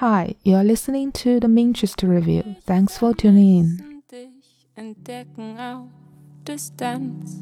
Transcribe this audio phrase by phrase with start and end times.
[0.00, 2.56] Hi, you're listening to the Manchester Review.
[2.66, 4.02] Thanks for tuning
[4.76, 4.92] in.
[6.44, 7.40] Distanz.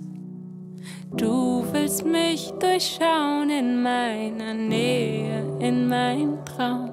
[1.17, 6.93] Du willst mich durchschauen in meiner Nähe, in meinem Traum.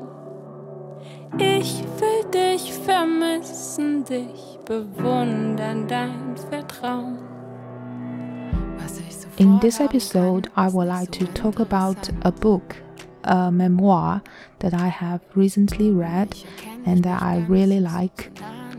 [1.37, 7.19] Ich will dich vermissen, dich bewundern, dein Vertrauen.
[9.37, 12.75] In this episode, I would like to talk about a book
[13.23, 14.21] a memoir
[14.59, 16.35] that I have recently read
[16.85, 18.31] and that I really like.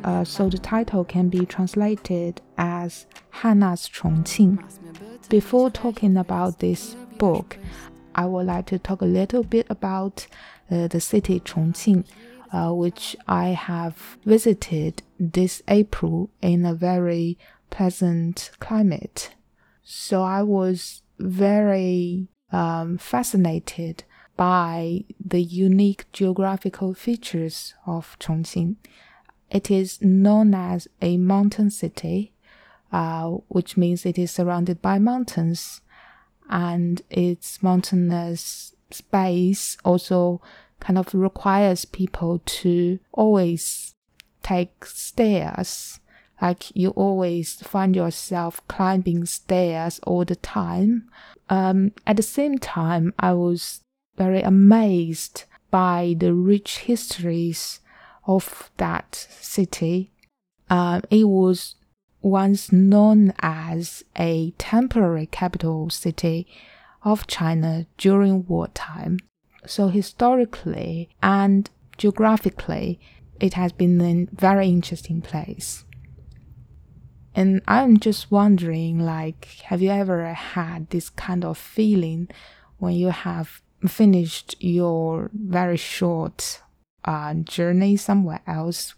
[0.04, 4.58] Uh, so the title can be translated as Hanna's Chongqing.
[5.28, 7.56] Before talking about this book,
[8.14, 10.26] I would like to talk a little bit about
[10.70, 12.04] uh, the city Chongqing,
[12.52, 17.38] uh, which I have visited this April in a very
[17.70, 19.34] pleasant climate.
[19.84, 24.04] So I was very um, fascinated
[24.42, 28.74] by the unique geographical features of Chongqing.
[29.48, 32.32] It is known as a mountain city,
[32.90, 35.80] uh, which means it is surrounded by mountains,
[36.50, 40.42] and its mountainous space also
[40.80, 43.94] kind of requires people to always
[44.42, 46.00] take stairs.
[46.40, 51.08] Like you always find yourself climbing stairs all the time.
[51.48, 53.82] Um, at the same time, I was
[54.24, 57.80] very amazed by the rich histories
[58.24, 59.96] of that city.
[60.70, 61.74] Uh, it was
[62.20, 66.46] once known as a temporary capital city
[67.02, 69.18] of China during wartime.
[69.66, 71.68] So historically and
[71.98, 73.00] geographically,
[73.40, 75.84] it has been a very interesting place.
[77.34, 82.28] And I'm just wondering, like, have you ever had this kind of feeling
[82.78, 86.60] when you have finished your very short
[87.04, 88.94] uh, journey somewhere else,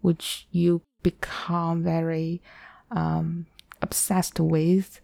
[0.00, 2.42] which you become very
[2.90, 3.46] um,
[3.82, 5.00] obsessed with.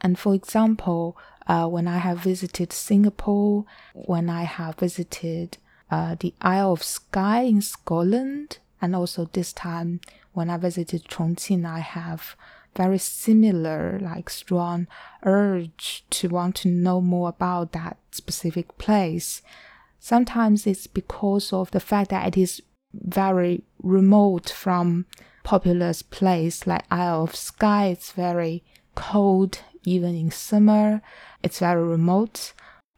[0.00, 1.16] And for example,
[1.46, 3.64] uh, when I have visited Singapore,
[3.94, 5.58] when I have visited
[5.90, 10.00] uh, the Isle of Skye in Scotland, and also this time
[10.32, 12.36] when I visited Chongqing, I have
[12.76, 14.86] very similar, like strong
[15.24, 19.42] urge to want to know more about that specific place.
[20.00, 22.62] Sometimes it's because of the fact that it is
[22.92, 25.06] very remote from
[25.42, 27.86] populous place like Isle of Skye.
[27.86, 28.62] It's very
[28.94, 31.02] cold even in summer.
[31.42, 32.52] It's very remote.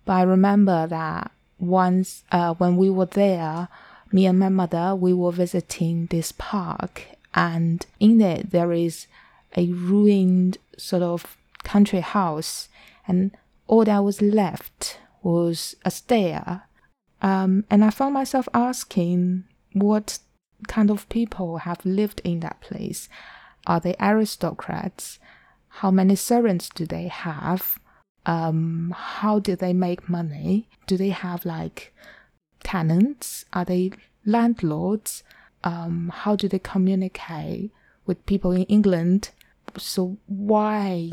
[0.05, 3.69] But I remember that once uh, when we were there,
[4.13, 9.07] me and my mother, we were visiting this park, and in it there is
[9.57, 12.69] a ruined sort of country house,
[13.07, 13.37] and
[13.67, 16.63] all that was left was a stair.
[17.23, 20.19] Um, and I found myself asking what
[20.69, 23.09] kind of people have lived in that place.
[23.67, 25.19] Are they aristocrats?
[25.69, 27.79] How many servants do they have?
[28.25, 30.69] Um, how do they make money?
[30.87, 31.95] Do they have like
[32.63, 33.45] tenants?
[33.53, 33.93] Are they
[34.25, 35.23] landlords?
[35.65, 37.73] Um, how do they communicate
[38.07, 39.31] with people in England?
[39.77, 41.13] So why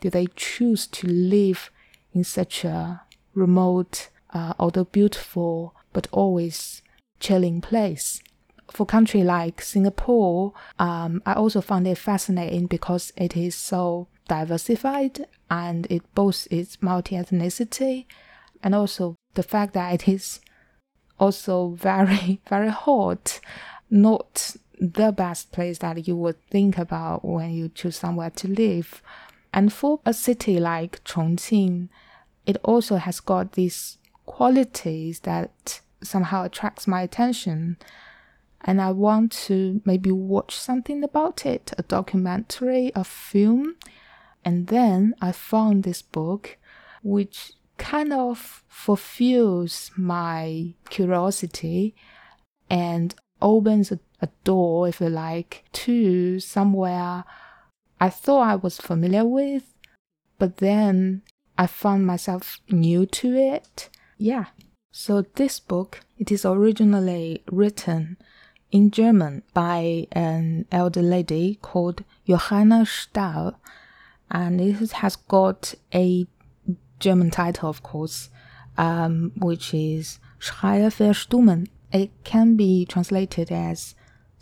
[0.00, 1.70] do they choose to live
[2.12, 3.02] in such a
[3.34, 6.82] remote, uh, although beautiful, but always
[7.20, 8.22] chilling place?
[8.70, 15.26] For country like Singapore, um, I also found it fascinating because it is so diversified
[15.50, 18.06] and it boasts its multi-ethnicity
[18.62, 20.40] and also the fact that it is
[21.18, 23.40] also very, very hot.
[23.90, 29.02] Not the best place that you would think about when you choose somewhere to live.
[29.52, 31.88] And for a city like Chongqing,
[32.46, 37.76] it also has got these qualities that somehow attracts my attention.
[38.62, 43.76] And I want to maybe watch something about it, a documentary, a film.
[44.44, 46.58] And then I found this book,
[47.02, 51.94] which kind of fulfills my curiosity
[52.70, 57.24] and opens a a door, if you like, to somewhere
[58.00, 59.74] I thought I was familiar with,
[60.38, 61.22] but then
[61.56, 63.88] I found myself new to it.
[64.18, 64.46] Yeah.
[64.92, 68.16] So this book, it is originally written
[68.70, 73.58] in German by an elder lady called Johanna Stahl,
[74.30, 76.26] and it has got a
[76.98, 78.30] German title, of course,
[78.76, 81.68] um, which is Schreie verstummen.
[81.94, 83.94] It can be translated as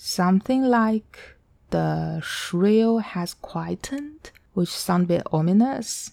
[0.04, 1.36] Something like
[1.70, 6.10] the shrill has quietened, which sounds a bit ominous.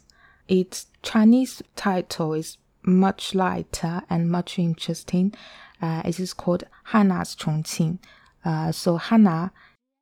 [0.48, 5.34] Its Chinese title is much lighter and much interesting,
[5.82, 7.98] Uh, it is called Hanna's Chongqing.
[8.46, 9.52] Uh, so Hanna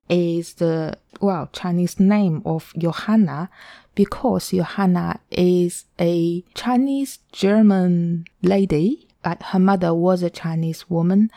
[0.10, 3.50] is the well Chinese name of Johanna
[3.96, 9.07] because Johanna is a Chinese German lady.
[9.28, 11.32] But her mother was a Chinese woman,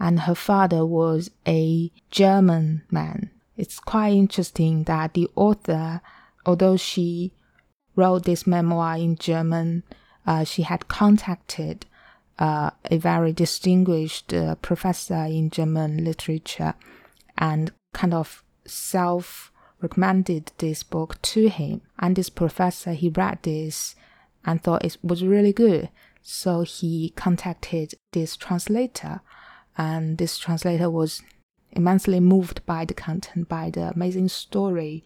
[0.00, 3.30] and her father was a German man.
[3.56, 6.00] It's quite interesting that the author,
[6.44, 7.30] although she
[7.94, 9.84] wrote this memoir in German,
[10.26, 11.86] uh, she had contacted
[12.40, 16.74] uh, a very distinguished uh, professor in German literature
[17.38, 21.82] and kind of self recommended this book to him.
[22.00, 23.94] And this professor, he read this
[24.44, 25.90] and thought it was really good.
[26.28, 29.20] So he contacted this translator,
[29.78, 31.22] and this translator was
[31.70, 35.04] immensely moved by the content, by the amazing story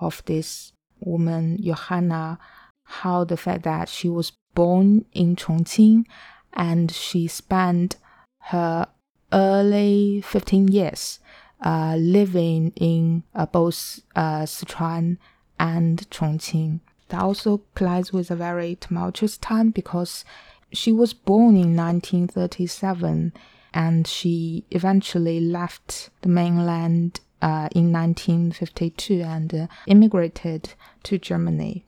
[0.00, 2.38] of this woman, Johanna,
[2.84, 6.06] how the fact that she was born in Chongqing
[6.54, 7.96] and she spent
[8.44, 8.88] her
[9.34, 11.20] early 15 years
[11.62, 15.18] uh, living in uh, both uh, Sichuan
[15.60, 16.80] and Chongqing.
[17.08, 20.24] That also collides with a very tumultuous time because
[20.74, 23.32] she was born in 1937
[23.72, 31.84] and she eventually left the mainland uh, in 1952 and uh, immigrated to Germany.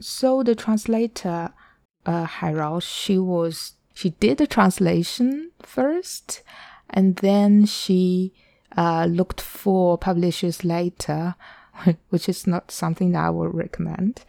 [0.00, 1.52] So the translator
[2.06, 6.42] uh, Hai she was she did the translation first,
[6.90, 8.32] and then she
[8.76, 11.36] uh, looked for publishers later,
[12.10, 14.24] which is not something that I would recommend.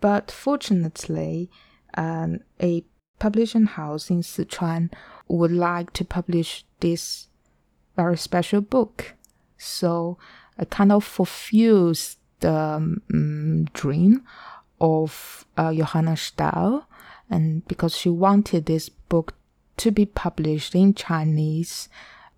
[0.00, 1.50] But fortunately,
[1.96, 2.84] um, a
[3.18, 4.92] publishing house in Sichuan
[5.28, 7.28] would like to publish this
[7.96, 9.14] very special book.
[9.56, 10.18] So
[10.58, 14.22] it kind of fulfills the um, dream
[14.80, 16.86] of uh, Johanna Stahl
[17.28, 19.34] and because she wanted this book
[19.78, 21.88] to be published in Chinese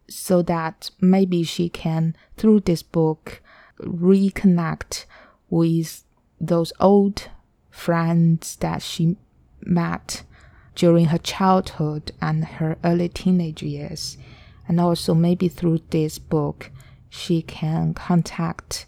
[0.09, 3.41] so that maybe she can, through this book,
[3.81, 5.05] reconnect
[5.49, 6.05] with
[6.41, 7.29] those old
[7.71, 9.17] friends that she
[9.63, 10.25] met
[10.75, 14.17] during her childhood and her early teenage years.
[14.69, 16.71] And also, maybe through this book,
[17.09, 18.87] she can contact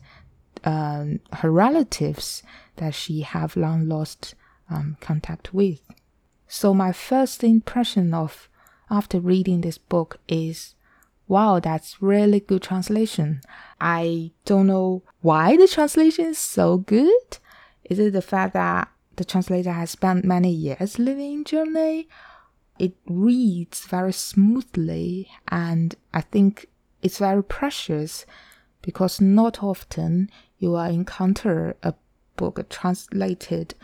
[0.65, 2.43] um, her relatives
[2.77, 4.35] that she have long lost
[4.71, 5.81] um, contact with.
[6.47, 8.49] So my first impression of
[8.91, 10.75] after reading this book is
[11.29, 13.41] wow, that's really good translation.
[13.81, 17.39] I don't know why the translation is so good.
[17.85, 22.09] Is it the fact that the translator has spent many years living in Germany?
[22.79, 26.67] It reads very smoothly, and I think
[27.03, 28.25] it's very precious
[28.81, 31.95] because not often you will encounter a
[32.37, 33.75] book a translated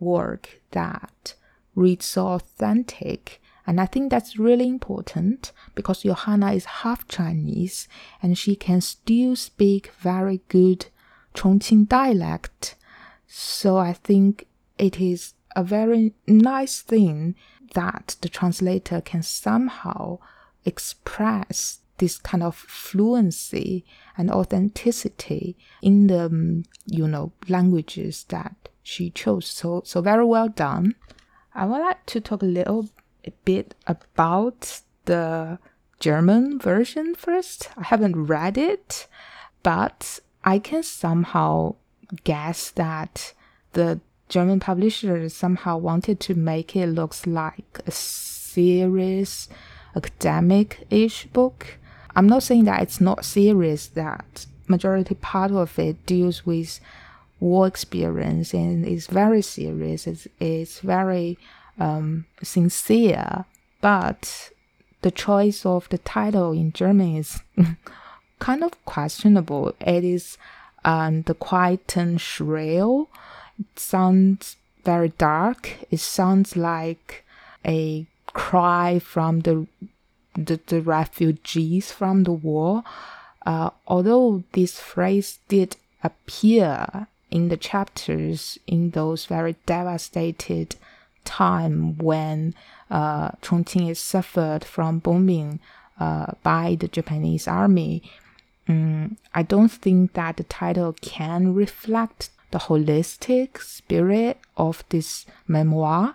[0.00, 1.34] work that
[1.74, 3.40] reads so authentic.
[3.66, 7.88] And I think that's really important because Johanna is half Chinese
[8.22, 10.86] and she can still speak very good
[11.34, 12.76] Chongqing dialect.
[13.26, 14.46] So I think
[14.78, 17.34] it is a very nice thing
[17.74, 20.18] that the translator can somehow
[20.64, 23.84] express this kind of fluency
[24.16, 29.46] and authenticity in the um, you know languages that she chose.
[29.46, 30.96] So so very well done.
[31.54, 32.88] I would like to talk a little
[33.44, 35.58] bit about the
[36.00, 37.70] german version first.
[37.76, 39.06] I haven't read it
[39.64, 41.74] but i can somehow
[42.22, 43.34] guess that
[43.72, 44.00] the
[44.34, 49.48] german publishers somehow wanted to make it looks like a serious
[49.96, 51.78] academic-ish book
[52.16, 56.80] I'm not saying that it's not serious, that majority part of it deals with
[57.40, 61.38] war experience and is very serious, it's, it's very
[61.78, 63.44] um, sincere,
[63.80, 64.50] but
[65.02, 67.40] the choice of the title in German is
[68.38, 69.74] kind of questionable.
[69.80, 70.38] It is
[70.84, 73.10] um, the quiet and shrill.
[73.58, 75.76] It sounds very dark.
[75.90, 77.24] It sounds like
[77.64, 79.66] a cry from the
[80.36, 82.82] the, the refugees from the war.
[83.46, 90.76] Uh, although this phrase did appear in the chapters in those very devastated
[91.24, 92.54] time when
[92.90, 95.60] uh, Chongqing is suffered from bombing
[96.00, 98.02] uh, by the Japanese army,
[98.68, 106.14] um, I don't think that the title can reflect the holistic spirit of this memoir.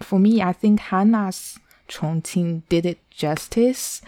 [0.00, 4.00] For me, I think Hanna's Chongqing did it justice.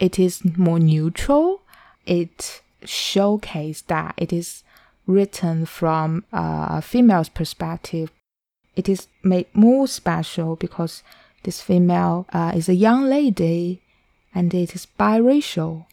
[0.00, 1.62] It is more neutral.
[2.04, 4.64] It showcased that it is
[5.06, 8.10] written from a female's perspective.
[8.74, 11.02] It is made more special because
[11.46, 13.80] This female uh, is a young lady
[14.34, 15.86] and it is biracial.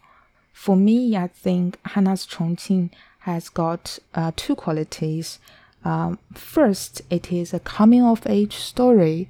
[0.51, 2.89] For me, I think Hanna's Chongqing
[3.23, 5.39] has got uh, two qualities.
[5.85, 9.29] Um, first, it is a coming of age story.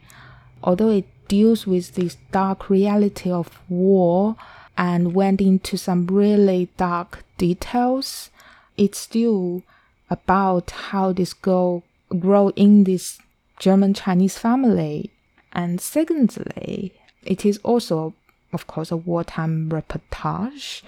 [0.64, 4.36] Although it deals with this dark reality of war
[4.76, 8.32] and went into some really dark details,
[8.78, 9.62] it's still
[10.10, 11.84] about how this girl
[12.20, 13.20] grow in this
[13.60, 15.12] German Chinese family.
[15.52, 18.16] And secondly, it is also,
[18.52, 20.82] of course, a wartime reportage.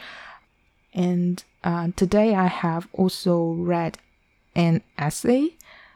[0.94, 3.98] And uh, today I have also read
[4.56, 5.56] an essay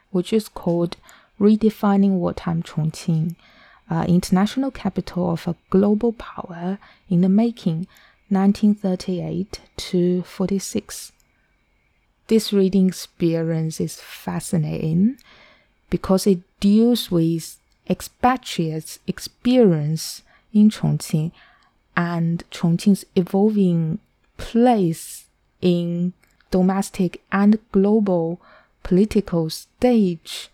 [0.10, 0.98] which is called
[1.40, 3.36] Redefining Wartime Chongqing,
[3.90, 7.88] uh, International Capital of a Global Power in the Making,
[8.30, 11.12] 1938 to 46.
[12.28, 15.18] This reading experience is fascinating
[15.92, 17.58] because it deals with
[17.88, 21.32] expatriates' experience in Chongqing
[21.96, 24.00] and Chongqing's evolving
[24.38, 25.29] place
[25.62, 26.14] in
[26.52, 28.42] domestic and global
[28.84, 30.50] political stage.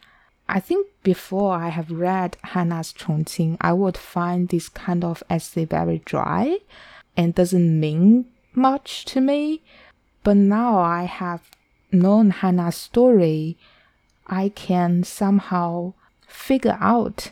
[0.47, 5.65] I think before I have read Hanna's Chongqing, I would find this kind of essay
[5.65, 6.59] very dry
[7.17, 9.61] and doesn't mean much to me.
[10.23, 11.49] But now I have
[11.91, 13.57] known Hanna's story,
[14.27, 15.93] I can somehow
[16.27, 17.31] figure out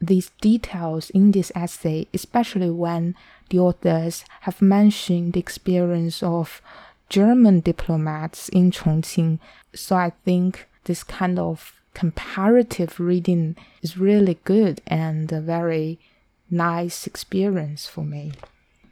[0.00, 3.14] these details in this essay, especially when
[3.50, 6.60] the authors have mentioned the experience of
[7.08, 9.38] German diplomats in Chongqing.
[9.74, 15.98] So I think this kind of comparative reading is really good and a very
[16.50, 18.32] nice experience for me.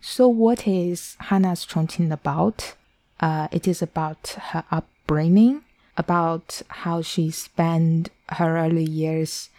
[0.01, 2.75] So, what is Hanna's Chongqing about?
[3.19, 5.63] Uh, it is about her upbringing,
[5.97, 9.51] about how she spent her early years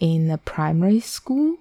[0.00, 1.56] in a primary school,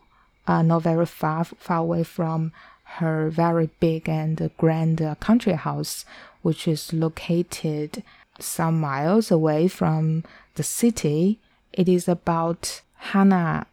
[0.47, 2.51] uh, not very far far away from
[2.97, 6.05] her very big and grand country house,
[6.41, 8.03] which is located
[8.39, 10.23] some miles away from
[10.55, 11.39] the city.
[11.71, 13.67] It is about Hanna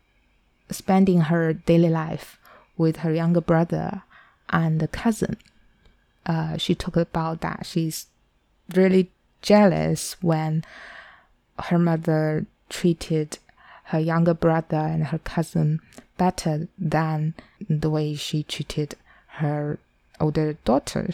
[0.70, 2.38] spending her daily life
[2.76, 4.02] with her younger brother
[4.48, 5.36] and cousin
[6.26, 8.06] uh, she talked about that she's
[8.74, 9.10] really
[9.42, 10.64] jealous when
[11.64, 13.38] her mother treated
[13.84, 15.80] her younger brother and her cousin
[16.16, 17.34] better than
[17.68, 18.94] the way she treated
[19.40, 19.78] her
[20.20, 21.10] older daughter.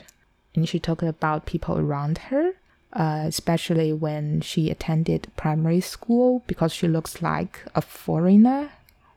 [0.55, 2.53] And she talked about people around her,
[2.93, 8.71] uh, especially when she attended primary school because she looks like a foreigner.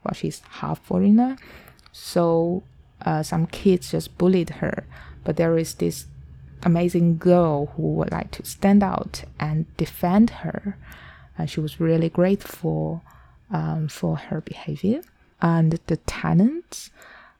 [0.03, 1.37] Well, she's half foreigner.
[1.91, 2.63] So
[3.05, 4.85] uh, some kids just bullied her
[5.23, 6.07] but there is this
[6.63, 10.77] amazing girl who would like to stand out and defend her.
[11.37, 13.03] And she was really grateful
[13.51, 15.01] um, for her behavior.
[15.41, 16.89] And the tenants,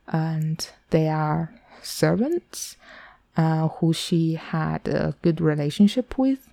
[0.09, 2.75] and they are servants
[3.37, 6.49] uh, who she had a good relationship with.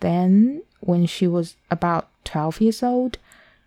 [0.00, 3.18] Then, when she was about 12 years old,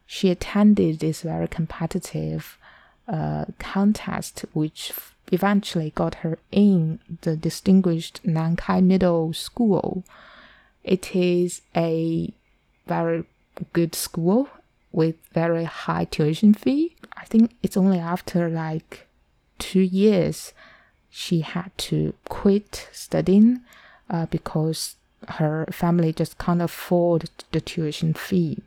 [0.06, 2.58] she attended this very competitive
[3.08, 4.92] uh, contest, which
[5.32, 10.04] eventually got her in the distinguished Nankai Middle School.
[10.84, 12.32] It is a
[12.86, 13.26] very
[13.74, 14.48] good school
[14.92, 16.96] with very high tuition fee.
[17.18, 19.08] I think it's only after like
[19.60, 20.54] two years
[21.10, 23.62] she had to quit studying
[24.10, 24.96] uh, because
[25.30, 28.60] her family just can't afford the tuition fee.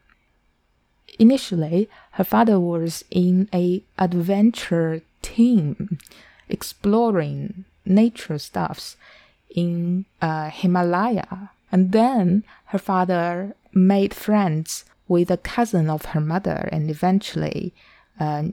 [1.19, 5.99] Initially, her father was in a adventure team
[6.49, 8.97] exploring nature stuffs
[9.51, 11.51] in uh, Himalaya.
[11.71, 17.73] And then her father made friends with a cousin of her mother and eventually,
[18.21, 18.45] uh,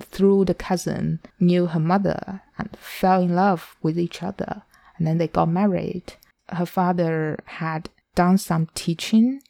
[0.00, 4.62] through the cousin, knew her mother and fell in love with each other.
[4.96, 6.14] And then they got married.
[6.48, 9.40] Her father had done some teaching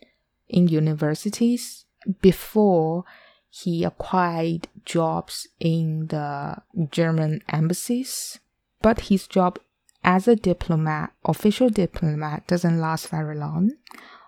[0.48, 1.84] in universities
[2.20, 3.04] before
[3.50, 6.56] he acquired jobs in the
[6.90, 8.38] German embassies,
[8.82, 9.58] but his job
[10.04, 13.72] as a diplomat, official diplomat, doesn't last very long.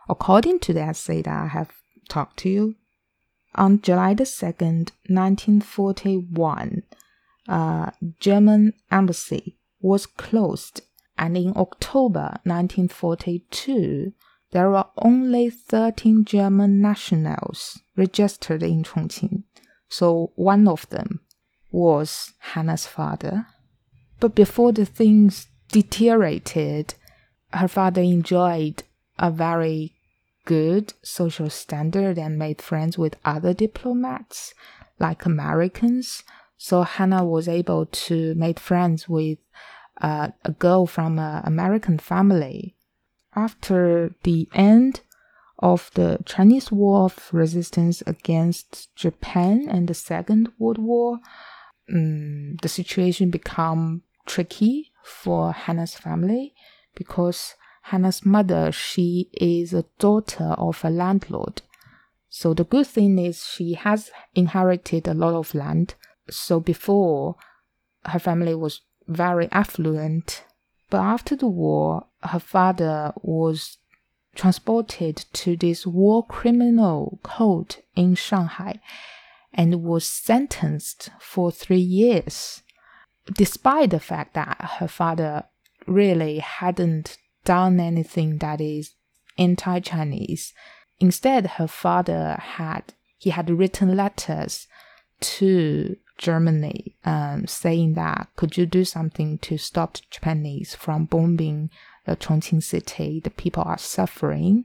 [0.09, 1.71] According to the essay that I have
[2.09, 2.75] talked to you,
[3.55, 6.83] on July the 2nd, 1941,
[7.49, 7.91] uh,
[8.21, 10.83] German embassy was closed,
[11.19, 14.13] and in October 1942,
[14.53, 19.45] there were only 13 German nationals registered in Chongqing,
[19.89, 21.21] so one of them
[21.71, 23.47] was Hanna's father.
[24.19, 26.95] But before the things deteriorated,
[27.53, 28.83] her father enjoyed
[29.19, 29.95] a very
[30.45, 34.55] good social standard and made friends with other diplomats
[34.99, 36.23] like Americans.
[36.57, 39.39] So Hanna was able to make friends with
[40.01, 42.77] uh, a girl from an American family.
[43.35, 45.01] After the end
[45.59, 51.21] of the Chinese War of Resistance against Japan and the Second World War,
[51.93, 56.55] um, the situation became tricky for Hanna's family
[56.95, 61.63] because Hanna's mother, she is a daughter of a landlord.
[62.29, 65.95] So the good thing is she has inherited a lot of land.
[66.29, 67.37] So before,
[68.05, 70.45] her family was very affluent.
[70.91, 73.79] But after the war, her father was
[74.35, 78.81] transported to this war criminal court in Shanghai
[79.53, 82.63] and was sentenced for three years,
[83.33, 85.45] despite the fact that her father
[85.87, 88.95] really hadn't done anything that is
[89.39, 90.53] anti Chinese.
[90.99, 94.67] Instead, her father had he had written letters
[95.21, 101.71] to Germany um, saying that could you do something to stop the Japanese from bombing
[102.07, 103.21] the Chongqing city?
[103.21, 104.65] The people are suffering.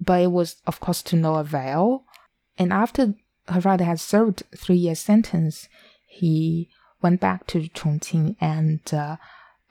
[0.00, 2.04] But it was, of course, to no avail.
[2.56, 3.14] And after
[3.48, 5.68] her father had served three years sentence,
[6.06, 6.68] he
[7.02, 9.16] went back to Chongqing and uh,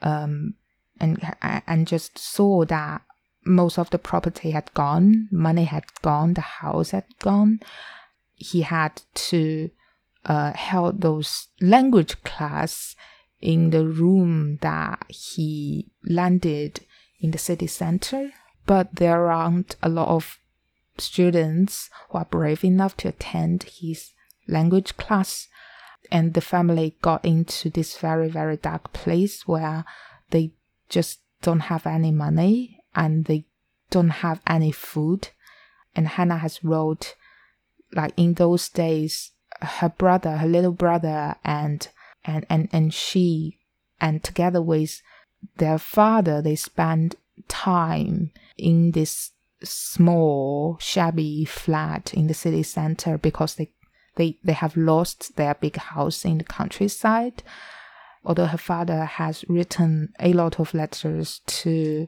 [0.02, 0.54] um,
[1.00, 3.02] and and just saw that
[3.44, 7.60] most of the property had gone, money had gone, the house had gone.
[8.34, 9.70] He had to
[10.24, 12.94] uh, held those language class
[13.40, 16.80] in the room that he landed
[17.20, 18.30] in the city center.
[18.66, 20.38] But there aren't a lot of
[20.98, 24.12] students who are brave enough to attend his
[24.46, 25.48] language class.
[26.10, 29.84] And the family got into this very, very dark place where
[30.30, 30.52] they
[30.88, 33.44] just don't have any money and they
[33.90, 35.28] don't have any food.
[35.94, 37.14] And Hanna has wrote,
[37.92, 41.88] like in those days, her brother, her little brother, and
[42.24, 43.58] and and and she,
[44.00, 45.00] and together with
[45.56, 47.16] their father, they spend
[47.48, 53.70] time in this small, shabby flat in the city center because they
[54.16, 57.42] they they have lost their big house in the countryside.
[58.28, 62.06] Although her father has written a lot of letters to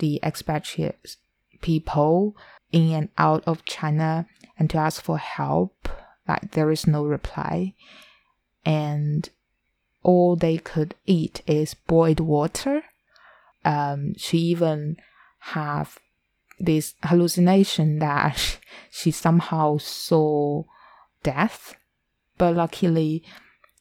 [0.00, 1.16] the expatriate
[1.60, 2.36] people
[2.72, 4.26] in and out of China
[4.58, 5.88] and to ask for help
[6.26, 7.74] like there is no reply.
[8.64, 9.28] And
[10.02, 12.82] all they could eat is boiled water.
[13.64, 14.96] Um, she even
[15.38, 16.00] have
[16.58, 18.58] this hallucination that
[18.90, 20.64] she somehow saw
[21.22, 21.76] death.
[22.38, 23.22] But luckily,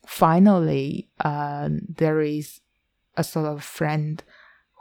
[0.09, 2.61] finally, uh, there is
[3.15, 4.23] a sort of friend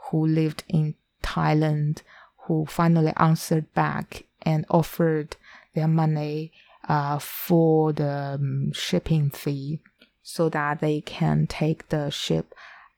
[0.09, 2.01] who lived in Thailand
[2.45, 5.37] who finally answered back and offered
[5.75, 6.51] their money
[6.87, 9.79] uh, for the um, shipping fee
[10.23, 12.55] so that they can take the ship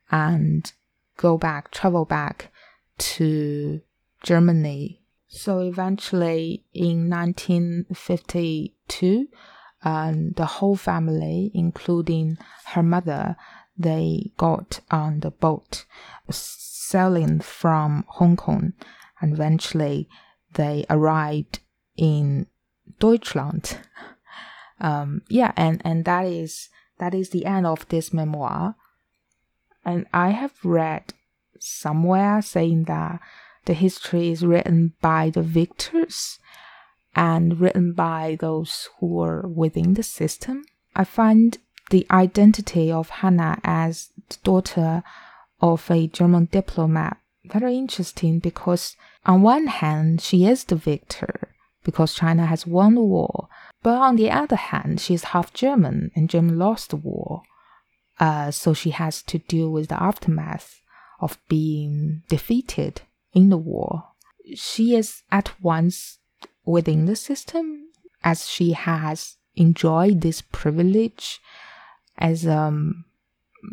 [0.10, 0.72] and
[1.18, 2.50] go back, travel back
[2.98, 3.82] to
[4.24, 5.02] Germany.
[5.28, 9.28] So eventually in 1952,
[9.84, 13.36] um, the whole family, including her mother,
[13.78, 15.86] they got on the boat
[16.30, 18.74] sailing from Hong Kong
[19.22, 20.10] and eventually
[20.54, 21.60] they arrived
[21.98, 22.48] in
[23.00, 23.78] Deutschland.
[24.84, 28.74] Um, yeah, and, and that is that is the end of this memoir.
[29.86, 31.14] And I have read
[31.60, 33.20] somewhere saying that
[33.66, 36.40] the history is written by the victors
[37.16, 40.66] and written by those who were within the system.
[40.96, 41.58] I find
[41.90, 45.04] the identity of Hanna as the daughter
[45.62, 48.96] of a German diplomat very interesting because
[49.26, 51.50] on one hand she is the victor
[51.84, 53.48] because China has won the war.
[53.82, 57.42] But on the other hand, she is half German and Germany lost the war.
[58.20, 60.82] Uh, so she has to deal with the aftermath
[61.20, 63.02] of being defeated
[63.34, 64.10] in the war.
[64.54, 66.20] She is at once
[66.66, 67.88] within the system
[68.24, 71.40] as she has enjoyed this privilege
[72.18, 73.06] as a um,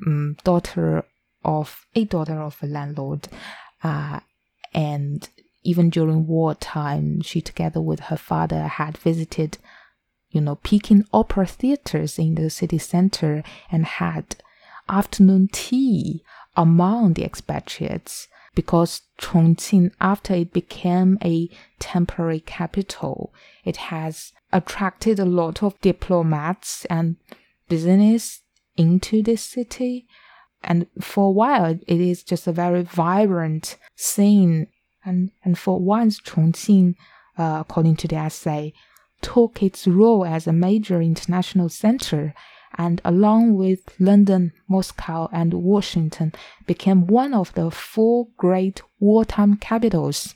[0.06, 1.04] mm, daughter
[1.44, 3.28] of a daughter of a landlord
[3.82, 4.20] uh,
[4.74, 5.28] and
[5.62, 9.58] even during wartime, she, together with her father, had visited,
[10.30, 14.36] you know, Peking opera theaters in the city center and had
[14.88, 16.22] afternoon tea
[16.56, 23.32] among the expatriates because Chongqing, after it became a temporary capital,
[23.64, 27.14] it has attracted a lot of diplomats and
[27.68, 28.40] business
[28.76, 30.08] into this city.
[30.64, 34.66] And for a while, it is just a very vibrant scene
[35.04, 36.96] and, and for once, Chongqing,
[37.38, 38.72] uh, according to the essay,
[39.22, 42.34] took its role as a major international center
[42.76, 46.32] and along with London, Moscow, and Washington,
[46.66, 50.34] became one of the four great wartime capitals.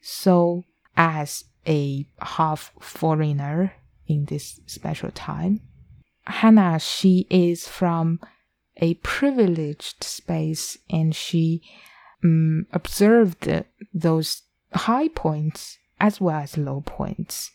[0.00, 0.64] So,
[0.96, 3.74] as a half foreigner
[4.06, 5.60] in this special time,
[6.26, 8.20] Hanna, she is from
[8.76, 11.62] a privileged space and she
[12.24, 13.48] um, observed
[13.92, 14.42] those
[14.72, 17.50] high points as well as low points.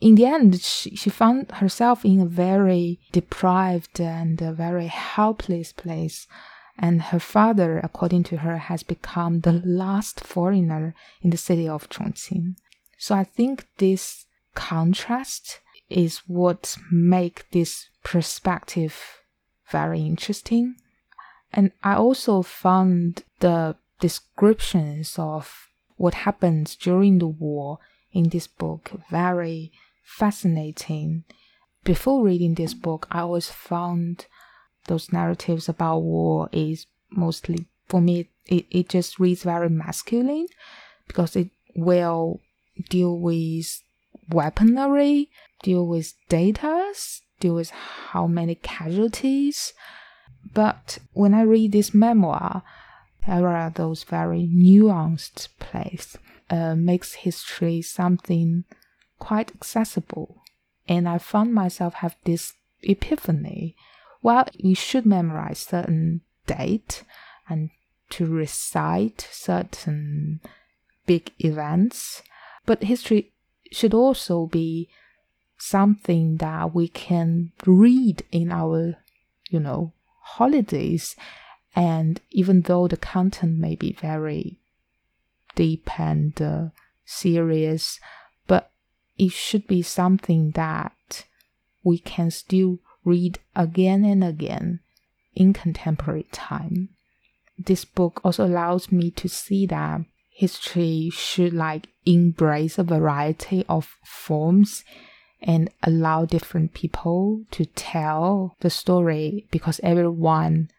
[0.00, 5.72] In the end, she, she found herself in a very deprived and a very helpless
[5.72, 6.28] place.
[6.78, 11.88] And her father, according to her, has become the last foreigner in the city of
[11.88, 12.54] Chongqing.
[12.96, 19.22] So I think this contrast is what make this perspective
[19.68, 20.76] very interesting.
[21.52, 27.78] And I also found the descriptions of what happens during the war
[28.12, 29.72] in this book very
[30.08, 31.24] fascinating.
[31.84, 34.26] Before reading this book, I always found
[34.86, 40.46] those narratives about war is mostly for me it, it just reads very masculine
[41.06, 42.40] because it will
[42.88, 43.82] deal with
[44.30, 45.30] weaponry,
[45.62, 46.92] deal with data,
[47.40, 49.72] deal with how many casualties.
[50.54, 52.62] But when I read this memoir,
[53.26, 56.16] there are those very nuanced plays.
[56.50, 58.64] Uh, makes history something
[59.18, 60.42] quite accessible.
[60.88, 63.76] And I found myself have this epiphany.
[64.22, 67.04] Well, you should memorize certain date
[67.48, 67.70] and
[68.10, 70.40] to recite certain
[71.06, 72.22] big events,
[72.66, 73.32] but history
[73.70, 74.88] should also be
[75.58, 78.94] something that we can read in our,
[79.50, 81.16] you know, holidays.
[81.74, 84.58] And even though the content may be very
[85.54, 86.68] deep and uh,
[87.04, 88.00] serious,
[89.18, 91.24] it should be something that
[91.82, 94.80] we can still read again and again
[95.34, 96.90] in contemporary time.
[97.58, 103.96] This book also allows me to see that history should like embrace a variety of
[104.04, 104.84] forms
[105.40, 110.70] and allow different people to tell the story because everyone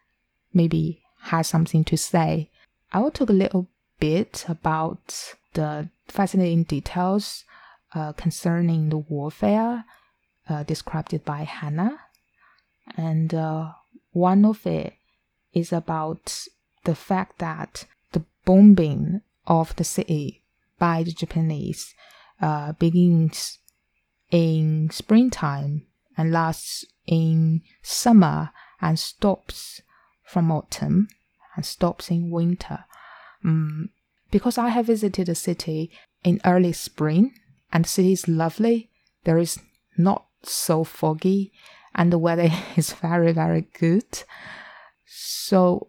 [0.53, 2.49] maybe has something to say.
[2.93, 3.67] I will talk a little
[3.99, 7.43] bit about the fascinating details
[7.93, 9.85] uh, concerning the warfare
[10.47, 11.99] uh, described by Hanna.
[12.97, 13.71] And uh,
[14.11, 14.93] one of it
[15.53, 16.45] is about
[16.83, 20.43] the fact that the bombing of the city
[20.77, 21.93] by the Japanese
[22.41, 23.59] uh, begins
[24.31, 25.85] in springtime
[26.17, 29.81] and lasts in summer and stops
[30.23, 31.07] from autumn
[31.55, 32.85] and stops in winter.
[33.43, 33.89] Um,
[34.31, 35.91] because I have visited the city
[36.23, 37.33] in early spring
[37.71, 38.89] and the city is lovely,
[39.23, 39.59] there is
[39.97, 41.51] not so foggy
[41.95, 44.23] and the weather is very, very good.
[45.05, 45.87] So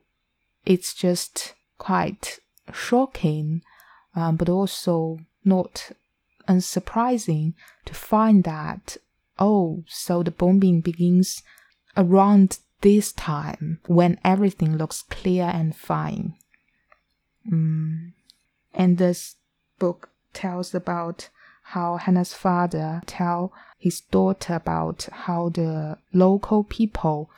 [0.64, 2.40] it's just quite
[2.72, 3.62] shocking,
[4.14, 5.92] um, but also not
[6.48, 8.96] unsurprising to find that,
[9.38, 11.42] oh, so the bombing begins
[11.96, 16.34] around this time when everything looks clear and fine.
[17.50, 18.12] Mm.
[18.74, 19.36] And this
[19.78, 21.28] book tells about
[21.70, 27.30] how Hanna's father tell his daughter about how the local people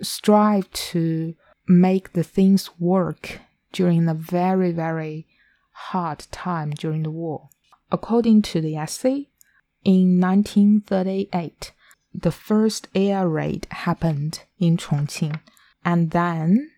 [0.00, 1.34] strive to
[1.68, 3.40] make the things work
[3.72, 5.26] during a very, very
[5.72, 7.48] hard time during the war.
[7.90, 9.28] According to the essay,
[9.84, 11.72] in 1938,
[12.14, 15.40] the first air raid happened in Chongqing,
[15.84, 16.70] and then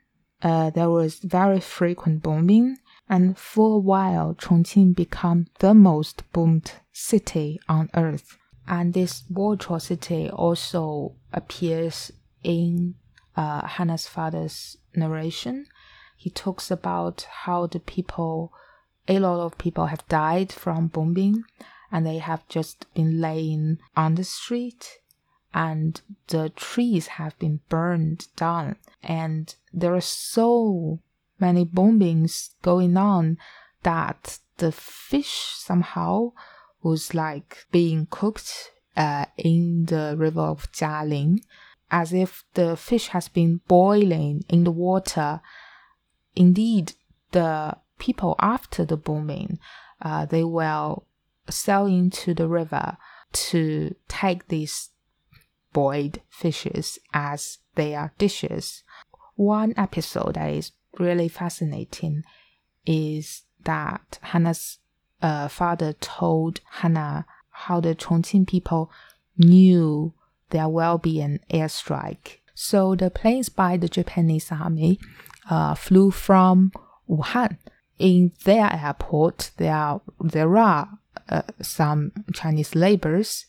[0.43, 2.79] uh, there was very frequent bombing,
[3.13, 8.39] and for a while, Chongqing became the most boomed city on earth.
[8.67, 12.11] And this war atrocity also appears
[12.43, 12.95] in
[13.37, 15.67] uh, Hanna's father's narration.
[16.17, 18.51] He talks about how the people
[19.07, 21.45] a lot of people have died from bombing
[21.91, 25.01] and they have just been laying on the street
[25.53, 31.01] and the trees have been burned down and there are so
[31.43, 33.37] many bombings going on
[33.83, 36.33] that the fish somehow
[36.83, 41.41] was like being cooked uh, in the river of Jialing
[41.91, 45.43] as if the fish has been boiling in the water.
[46.35, 46.95] Indeed,
[47.33, 49.59] the people after the bombing,
[50.01, 51.07] uh, they will
[51.51, 52.97] sail into the river
[53.33, 54.91] to take these
[55.73, 58.83] boiled fishes as their dishes.
[59.37, 62.25] One episode that is really fascinating
[62.87, 64.79] is that Hanna's
[65.21, 68.91] uh, father told Hanna how the Chongqing people
[69.39, 70.13] knew
[70.51, 72.39] there will be an airstrike.
[72.55, 74.99] So the planes by the Japanese army
[75.49, 76.73] uh, flew from
[77.09, 77.57] Wuhan.
[77.99, 83.47] In their airport, there are, there are uh, some Chinese laborers,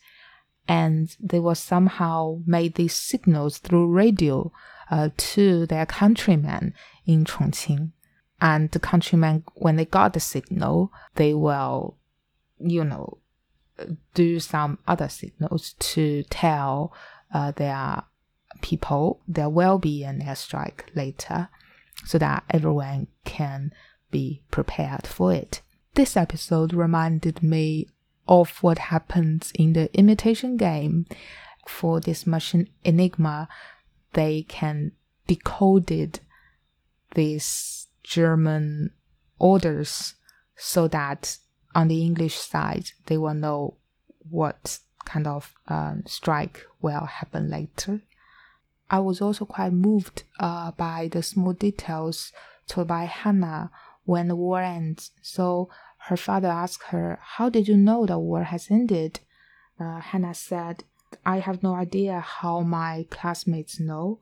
[0.68, 4.52] and they were somehow made these signals through radio
[4.90, 6.74] uh, to their countrymen
[7.06, 7.92] in Chongqing.
[8.40, 11.96] And the countrymen, when they got the signal, they will,
[12.58, 13.18] you know,
[14.14, 16.92] do some other signals to tell
[17.32, 18.04] uh, their
[18.60, 21.48] people there will be an airstrike later
[22.04, 23.72] so that everyone can
[24.10, 25.62] be prepared for it.
[25.94, 27.88] This episode reminded me
[28.26, 31.06] of what happens in the imitation game.
[31.66, 33.48] For this machine Enigma,
[34.14, 34.92] they can
[35.26, 36.20] decoded
[37.14, 38.90] these German
[39.38, 40.14] orders
[40.56, 41.38] so that
[41.74, 43.74] on the English side they will know
[44.30, 48.00] what kind of uh, strike will happen later.
[48.90, 52.32] I was also quite moved uh, by the small details
[52.66, 53.70] told by Hanna
[54.04, 55.10] when the war ends.
[55.22, 55.68] So
[56.08, 59.20] her father asked her, How did you know the war has ended?
[59.80, 60.84] Uh, Hanna said,
[61.24, 64.20] I have no idea how my classmates know,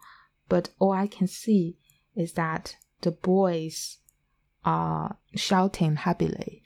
[0.48, 1.76] but all I can see
[2.14, 3.98] is that the boys
[4.64, 6.62] are shouting happily.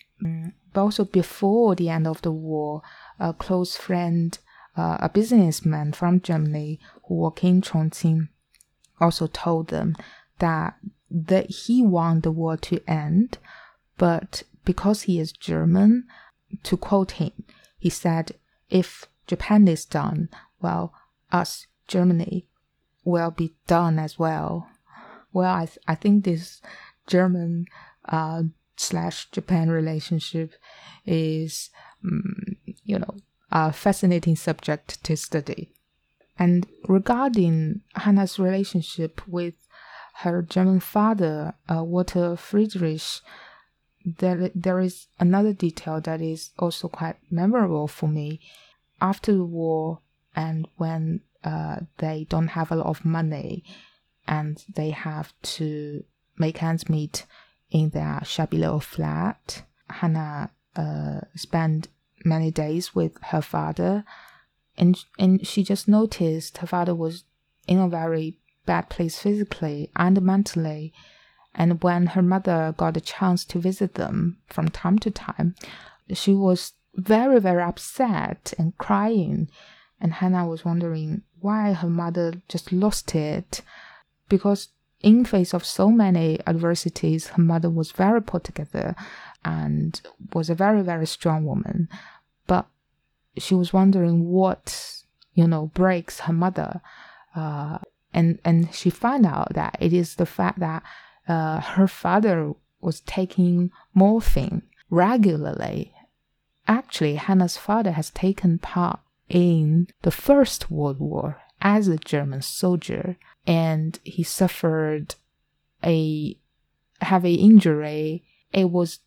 [0.73, 2.83] But also before the end of the war,
[3.19, 4.39] a close friend,
[4.77, 8.29] uh, a businessman from Germany who worked in Chongqing,
[9.01, 9.97] also told them
[10.39, 10.77] that
[11.11, 13.39] that he want the war to end,
[13.97, 16.05] but because he is German,
[16.65, 17.33] to quote him,
[17.79, 18.33] he said,
[18.69, 20.29] "If Japan is done,
[20.61, 20.93] well,
[21.33, 22.47] us Germany
[23.05, 24.69] will be done as well."
[25.33, 26.62] Well, I th- I think this
[27.07, 27.67] German
[28.07, 28.45] uh,
[28.77, 30.55] slash Japan relationship
[31.05, 31.71] is,
[32.05, 33.17] um, you know,
[33.51, 35.71] a fascinating subject to study.
[36.39, 39.55] And regarding Hanna's relationship with
[40.17, 43.03] her German father, uh, Walter Friedrich,
[44.05, 48.41] there, there is another detail that is also quite memorable for me.
[49.01, 50.01] After the war,
[50.35, 53.65] and when uh, they don't have a lot of money,
[54.27, 56.05] and they have to
[56.39, 57.27] make ends meet
[57.71, 59.63] in their shabby little flat.
[59.89, 61.89] Hanna uh, spent
[62.25, 64.05] many days with her father,
[64.77, 67.25] and and she just noticed her father was
[67.67, 70.93] in a very bad place physically and mentally.
[71.55, 75.55] And when her mother got a chance to visit them from time to time,
[76.13, 79.49] she was very, very upset and crying.
[80.01, 83.63] And Hanna was wondering why her mother just lost it
[84.29, 84.69] because
[85.01, 88.95] in face of so many adversities, her mother was very put together
[89.45, 90.01] and
[90.33, 91.89] was a very, very strong woman.
[92.47, 92.67] But
[93.37, 95.03] she was wondering what,
[95.35, 96.81] you know, breaks her mother.
[97.35, 97.79] Uh,
[98.13, 100.83] and, and she found out that it is the fact that
[101.29, 105.93] uh, her father was taking morphine regularly.
[106.68, 113.16] Actually, Hanna's father has taken part in the First World War as a German soldier
[113.46, 115.14] and he suffered
[115.85, 116.37] a
[117.00, 118.24] heavy injury.
[118.52, 119.00] It was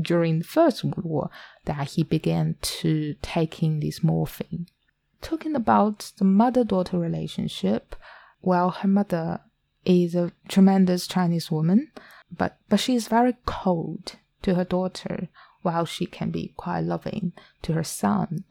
[0.00, 1.30] during the First World War
[1.64, 4.68] that he began to taking this morphine.
[5.20, 7.94] Talking about the mother-daughter relationship,
[8.40, 9.40] well, her mother
[9.84, 11.90] is a tremendous Chinese woman,
[12.30, 15.28] but but she is very cold to her daughter,
[15.62, 18.44] while she can be quite loving to her son.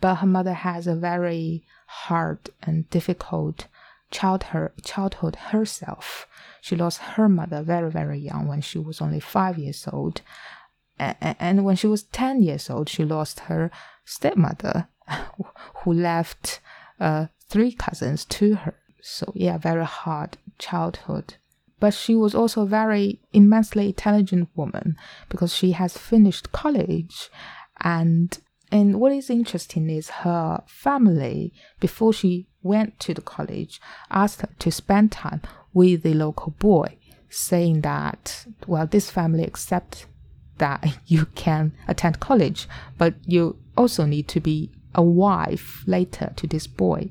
[0.00, 3.66] But her mother has a very hard and difficult
[4.10, 6.26] childhood, childhood herself.
[6.60, 10.22] She lost her mother very, very young when she was only five years old.
[10.98, 13.70] And when she was 10 years old, she lost her
[14.04, 14.88] stepmother,
[15.82, 16.60] who left
[17.00, 18.74] uh, three cousins to her.
[19.02, 21.34] So, yeah, very hard childhood.
[21.80, 24.96] But she was also a very immensely intelligent woman
[25.28, 27.30] because she has finished college
[27.80, 28.38] and
[28.74, 34.48] and what is interesting is her family, before she went to the college, asked her
[34.58, 36.96] to spend time with the local boy,
[37.28, 40.06] saying that, well, this family accept
[40.58, 42.66] that you can attend college,
[42.98, 47.10] but you also need to be a wife later to this boy.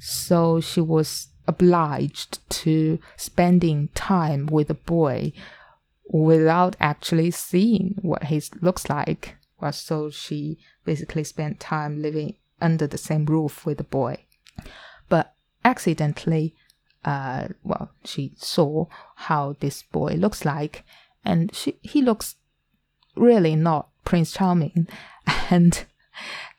[0.00, 5.32] So she was obliged to spending time with a boy
[6.08, 9.36] without actually seeing what he looks like.
[9.60, 14.24] Well, so she basically spent time living under the same roof with the boy.
[15.08, 16.54] But accidentally,
[17.04, 20.84] uh, well, she saw how this boy looks like,
[21.24, 22.36] and she, he looks
[23.14, 24.88] really not Prince Charming.
[25.50, 25.84] And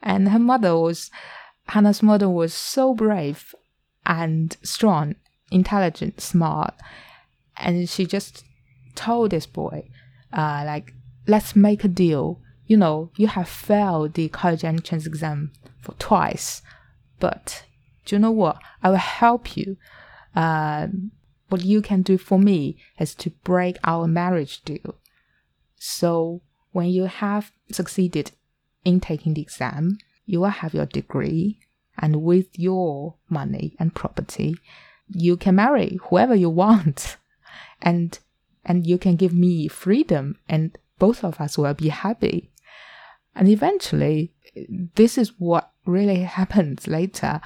[0.03, 1.09] and her mother was
[1.67, 3.55] Hanna's mother was so brave
[4.07, 5.15] and strong,
[5.51, 6.73] intelligent, smart,
[7.57, 8.43] and she just
[8.95, 9.87] told this boy,
[10.33, 10.93] uh, like,
[11.27, 12.41] let's make a deal.
[12.65, 16.61] You know, you have failed the college entrance exam for twice,
[17.19, 17.65] but
[18.05, 18.57] do you know what?
[18.81, 19.77] I will help you.
[20.35, 20.87] Uh,
[21.49, 24.95] what you can do for me is to break our marriage deal.
[25.75, 26.41] So
[26.71, 28.31] when you have succeeded
[28.83, 31.59] in taking the exam, you will have your degree,
[31.97, 34.55] and with your money and property,
[35.09, 37.17] you can marry whoever you want,
[37.81, 38.19] and
[38.65, 42.51] and you can give me freedom, and both of us will be happy.
[43.35, 44.33] And eventually,
[44.95, 47.39] this is what really happens later,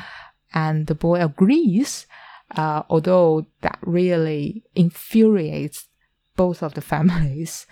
[0.54, 2.08] and the boy agrees,
[2.56, 5.88] uh, although that really infuriates
[6.36, 7.68] both of the families.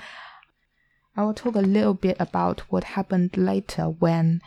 [1.15, 4.41] I will talk a little bit about what happened later when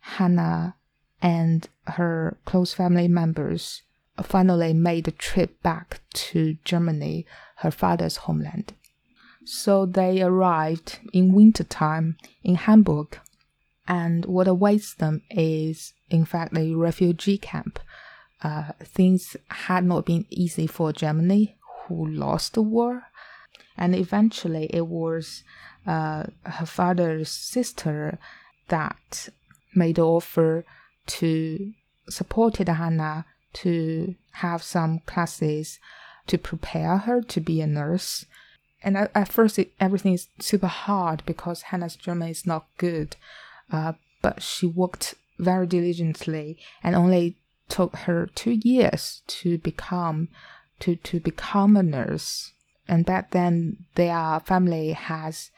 [0.00, 0.74] Hanna
[1.20, 3.82] and her close family members
[4.22, 7.26] finally made the trip back to Germany,
[7.56, 8.72] her father's homeland.
[9.44, 13.18] So they arrived in wintertime in Hamburg,
[13.86, 17.78] and what awaits them is, in fact, a refugee camp.
[18.42, 23.04] Uh, things had not been easy for Germany, who lost the war,
[23.76, 25.42] and eventually it was
[25.86, 28.18] uh, her father's sister
[28.68, 29.30] that
[29.74, 30.64] made the offer
[31.08, 31.72] to
[32.08, 35.78] supported Hanna to have some classes
[36.26, 38.26] to prepare her to be a nurse.
[38.82, 43.16] And at, at first, it, everything is super hard because Hanna's German is not good.
[43.70, 47.36] Uh, but she worked very diligently and only
[47.68, 50.28] took her two years to become
[50.80, 52.52] to, to become a nurse.
[52.86, 55.50] And back then, their family has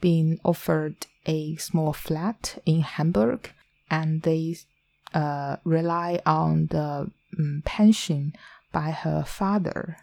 [0.00, 3.50] been offered a small flat in Hamburg,
[3.90, 4.56] and they
[5.14, 8.32] uh, rely on the um, pension
[8.72, 9.96] by her father.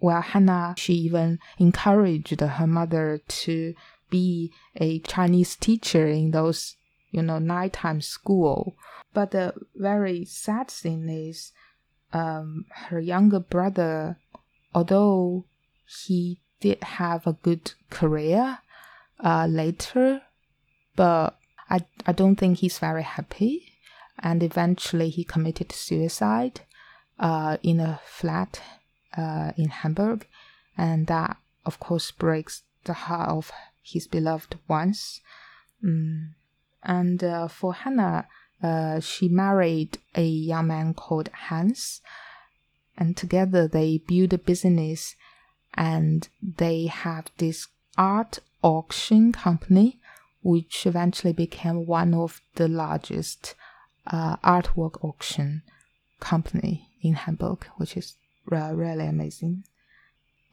[0.00, 3.74] Well, Hanna, she even encouraged her mother to
[4.10, 6.76] be a Chinese teacher in those,
[7.10, 8.74] you know, nighttime school.
[9.14, 11.52] But the very sad thing is,
[12.12, 14.18] um, her younger brother,
[14.74, 15.46] although
[16.04, 18.58] he did have a good career,
[19.22, 20.22] uh, later,
[20.96, 21.38] but
[21.70, 23.71] I, I don't think he's very happy.
[24.18, 26.60] And eventually he committed suicide
[27.18, 28.60] uh, in a flat
[29.16, 30.26] uh, in Hamburg.
[30.76, 35.20] And that, of course, breaks the heart of his beloved ones.
[35.84, 36.30] Mm.
[36.82, 38.26] And uh, for Hanna,
[38.62, 42.00] uh, she married a young man called Hans.
[42.96, 45.16] And together they built a business
[45.74, 49.98] and they have this art auction company,
[50.42, 53.54] which eventually became one of the largest
[54.06, 55.62] uh, artwork auction
[56.20, 59.64] company in Hamburg, which is really amazing.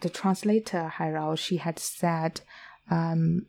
[0.02, 2.42] The translator Hairao, she had said,
[2.90, 3.48] um,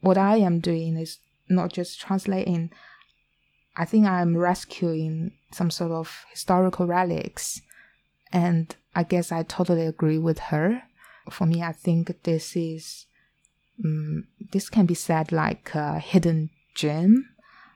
[0.00, 2.70] "What I am doing is not just translating.
[3.76, 7.60] I think I'm rescuing some sort of historical relics."
[8.32, 10.82] And I guess I totally agree with her.
[11.30, 13.06] For me, I think this is
[13.84, 17.28] um, this can be said like a hidden gem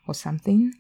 [0.06, 0.72] or something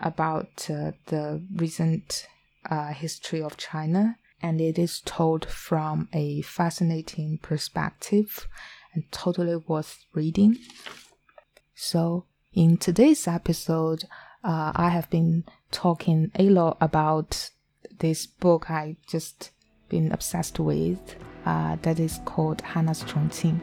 [0.00, 2.26] about uh, the recent
[2.68, 8.48] uh, history of China, and it is told from a fascinating perspective
[8.94, 10.56] and totally worth reading.
[11.74, 14.04] So, in today's episode,
[14.42, 17.50] uh, I have been talking a lot about
[17.98, 19.50] this book I just
[19.88, 23.60] been obsessed with, uh, that is called Hanna's Chongqing.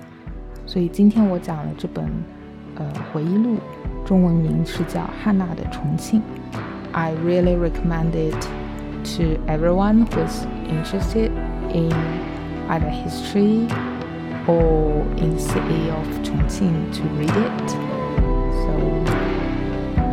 [0.65, 2.11] 所以今天我讲了这本
[2.75, 3.57] 呃回忆录。
[4.06, 6.20] 中文名是叫《汉娜的重庆》。
[6.92, 8.46] I really recommend it
[9.16, 11.30] to everyone who is interested
[11.72, 11.92] in
[12.68, 13.66] either history
[14.46, 17.70] or in the city of Chongqing to read it.
[18.62, 18.72] So,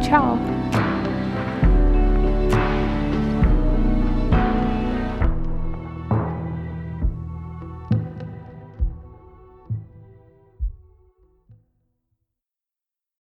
[0.02, 0.63] ciao.